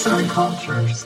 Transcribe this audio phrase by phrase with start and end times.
[0.00, 1.04] arts and cultures.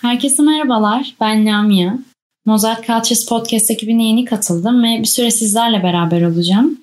[0.00, 1.98] Herkese merhabalar, ben Lamia.
[2.46, 6.78] Mozart Cultures Podcast ekibine yeni katıldım ve bir süre sizlerle beraber olacağım.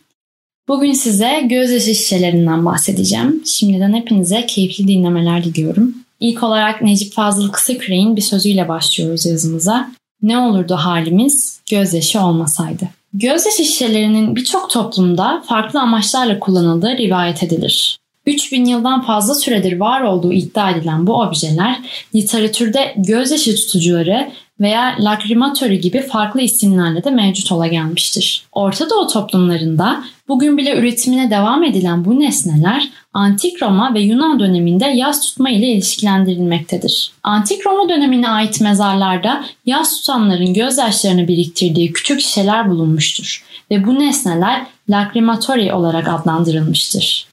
[0.68, 3.44] Bugün size gözyaşı şişelerinden bahsedeceğim.
[3.46, 5.96] Şimdiden hepinize keyifli dinlemeler diliyorum.
[6.20, 9.92] İlk olarak Necip Fazıl Kısaküre'nin bir sözüyle başlıyoruz yazımıza.
[10.22, 12.99] Ne olurdu halimiz gözyaşı olmasaydı.
[13.14, 17.98] Gözyaşı şişelerinin birçok toplumda farklı amaçlarla kullanıldığı rivayet edilir.
[18.26, 21.76] 3000 yıldan fazla süredir var olduğu iddia edilen bu objeler
[22.16, 28.44] literatürde gözyaşı tutucuları veya lakrimatörü gibi farklı isimlerle de mevcut ola gelmiştir.
[28.52, 34.86] Orta Doğu toplumlarında bugün bile üretimine devam edilen bu nesneler Antik Roma ve Yunan döneminde
[34.86, 37.12] yaz tutma ile ilişkilendirilmektedir.
[37.24, 44.66] Antik Roma dönemine ait mezarlarda yaz tutanların gözyaşlarını biriktirdiği küçük şişeler bulunmuştur ve bu nesneler
[44.90, 47.29] lacrimatori olarak adlandırılmıştır.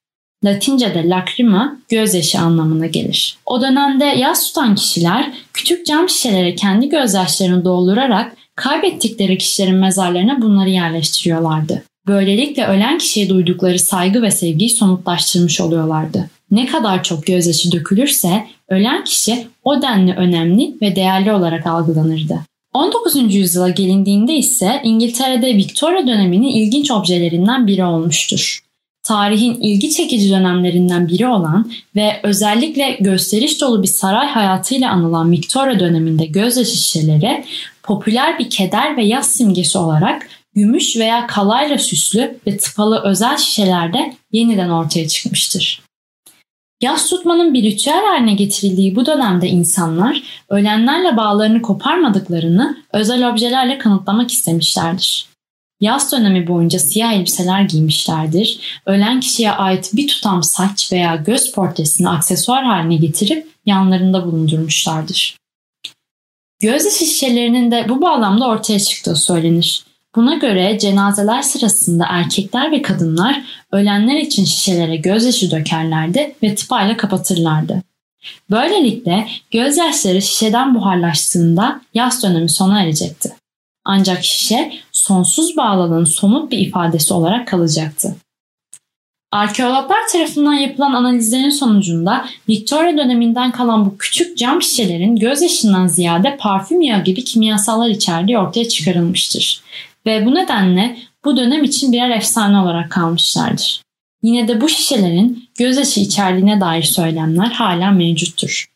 [0.47, 3.39] Latince'de lacrima gözyaşı anlamına gelir.
[3.47, 10.71] O dönemde yaz tutan kişiler küçük cam şişelere kendi gözyaşlarını doldurarak kaybettikleri kişilerin mezarlarına bunları
[10.71, 11.83] yerleştiriyorlardı.
[12.07, 16.31] Böylelikle ölen kişiye duydukları saygı ve sevgiyi somutlaştırmış oluyorlardı.
[16.51, 22.41] Ne kadar çok gözyaşı dökülürse ölen kişi o denli önemli ve değerli olarak algılanırdı.
[22.75, 23.35] 19.
[23.35, 28.66] yüzyıla gelindiğinde ise İngiltere'de Victoria döneminin ilginç objelerinden biri olmuştur
[29.07, 35.81] tarihin ilgi çekici dönemlerinden biri olan ve özellikle gösteriş dolu bir saray hayatıyla anılan Victoria
[35.81, 37.45] döneminde gözyaşı şişeleri
[37.83, 44.15] popüler bir keder ve yaz simgesi olarak gümüş veya kalayla süslü ve tıpalı özel şişelerde
[44.33, 45.83] yeniden ortaya çıkmıştır.
[46.83, 54.31] Yaz tutmanın bir ritüel haline getirildiği bu dönemde insanlar ölenlerle bağlarını koparmadıklarını özel objelerle kanıtlamak
[54.31, 55.36] istemişlerdir.
[55.81, 58.81] Yaz dönemi boyunca siyah elbiseler giymişlerdir.
[58.87, 65.37] Ölen kişiye ait bir tutam saç veya göz portresini aksesuar haline getirip yanlarında bulundurmuşlardır.
[66.61, 69.85] Göz şişelerinin de bu bağlamda ortaya çıktığı söylenir.
[70.17, 77.83] Buna göre cenazeler sırasında erkekler ve kadınlar ölenler için şişelere gözyaşı dökerlerdi ve tıpayla kapatırlardı.
[78.51, 83.37] Böylelikle gözyaşları şişeden buharlaştığında yaz dönemi sona erecekti.
[83.85, 84.73] Ancak şişe
[85.07, 88.17] sonsuz bağlılığın somut bir ifadesi olarak kalacaktı.
[89.33, 96.81] Arkeologlar tarafından yapılan analizlerin sonucunda Victoria döneminden kalan bu küçük cam şişelerin gözyaşından ziyade parfüm
[96.81, 99.63] yağı gibi kimyasallar içerdiği ortaya çıkarılmıştır.
[100.07, 103.83] Ve bu nedenle bu dönem için birer efsane olarak kalmışlardır.
[104.23, 108.67] Yine de bu şişelerin gözyaşı içerdiğine dair söylemler hala mevcuttur.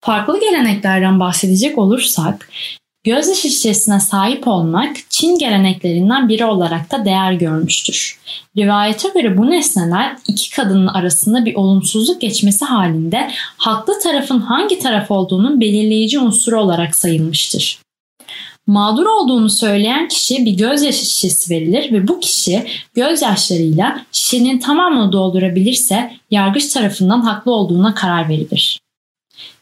[0.00, 2.50] Farklı geleneklerden bahsedecek olursak,
[3.04, 8.18] Gözyaşı şişesine sahip olmak Çin geleneklerinden biri olarak da değer görmüştür.
[8.56, 15.10] Rivayete göre bu nesneler iki kadının arasında bir olumsuzluk geçmesi halinde haklı tarafın hangi taraf
[15.10, 17.78] olduğunun belirleyici unsuru olarak sayılmıştır.
[18.66, 26.12] Mağdur olduğunu söyleyen kişiye bir gözyaşı şişesi verilir ve bu kişi gözyaşlarıyla şişenin tamamını doldurabilirse
[26.30, 28.80] yargıç tarafından haklı olduğuna karar verilir.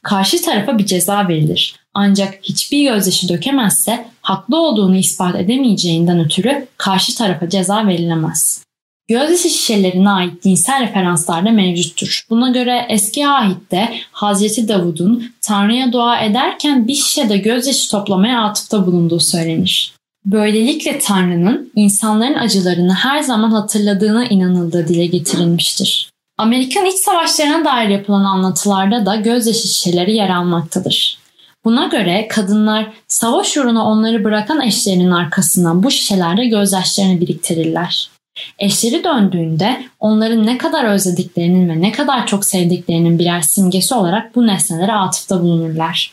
[0.03, 1.81] Karşı tarafa bir ceza verilir.
[1.94, 8.62] Ancak hiçbir gözyaşı dökemezse haklı olduğunu ispat edemeyeceğinden ötürü karşı tarafa ceza verilemez.
[9.08, 12.26] Gözyaşı şişelerine ait dinsel referanslar da mevcuttur.
[12.30, 19.20] Buna göre eski ahitte Hazreti Davud'un Tanrı'ya dua ederken bir şişede gözyaşı toplamaya atıfta bulunduğu
[19.20, 19.94] söylenir.
[20.26, 26.10] Böylelikle Tanrı'nın insanların acılarını her zaman hatırladığına inanıldığı dile getirilmiştir.
[26.38, 31.22] Amerikan iç savaşlarına dair yapılan anlatılarda da gözyaşı şişeleri yer almaktadır.
[31.65, 38.11] Buna göre kadınlar savaş uğruna onları bırakan eşlerinin arkasından bu şişelerde gözyaşlarını biriktirirler.
[38.59, 44.47] Eşleri döndüğünde onların ne kadar özlediklerinin ve ne kadar çok sevdiklerinin birer simgesi olarak bu
[44.47, 46.12] nesnelere atıfta bulunurlar.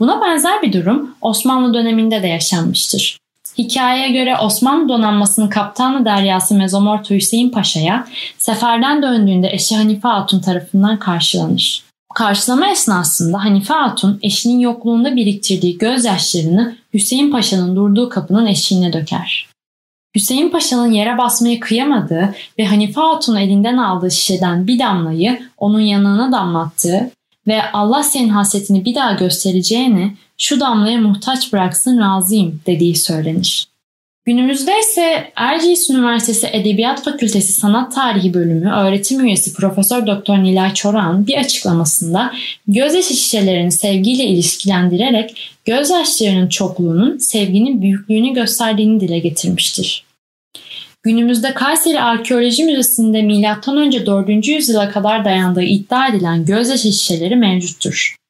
[0.00, 3.18] Buna benzer bir durum Osmanlı döneminde de yaşanmıştır.
[3.58, 8.06] Hikayeye göre Osmanlı donanmasının kaptanı deryası Mezomorto Hüseyin Paşa'ya
[8.38, 11.91] seferden döndüğünde eşi Hanife Hatun tarafından karşılanır.
[12.14, 19.48] Karşılama esnasında Hanife Hatun eşinin yokluğunda biriktirdiği gözyaşlarını Hüseyin Paşa'nın durduğu kapının eşiğine döker.
[20.16, 26.32] Hüseyin Paşa'nın yere basmaya kıyamadığı ve Hanife Hatun'un elinden aldığı şişeden bir damlayı onun yanına
[26.32, 27.10] damlattığı
[27.46, 33.71] ve Allah senin hasretini bir daha göstereceğini şu damlaya muhtaç bıraksın razıyım dediği söylenir.
[34.24, 41.26] Günümüzde ise Erciyes Üniversitesi Edebiyat Fakültesi Sanat Tarihi Bölümü öğretim üyesi Profesör Doktor Nilay Çoran
[41.26, 42.32] bir açıklamasında
[42.68, 50.04] gözyaşı şişelerini sevgiyle ilişkilendirerek gözyaşlarının çokluğunun sevginin büyüklüğünü gösterdiğini dile getirmiştir.
[51.02, 54.06] Günümüzde Kayseri Arkeoloji Müzesi'nde M.Ö.
[54.06, 54.48] 4.
[54.48, 58.21] yüzyıla kadar dayandığı iddia edilen gözyaşı şişeleri mevcuttur.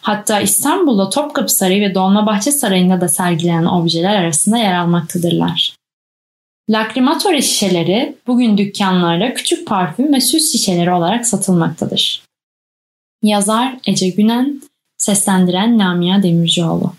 [0.00, 5.74] Hatta İstanbul'da Topkapı Sarayı ve Dolmabahçe Sarayı'nda da sergilenen objeler arasında yer almaktadırlar.
[6.70, 12.22] Lakrimatore şişeleri bugün dükkanlarda küçük parfüm ve süs şişeleri olarak satılmaktadır.
[13.22, 14.62] Yazar Ece Günen,
[14.98, 16.92] seslendiren Lamia Demircioğlu.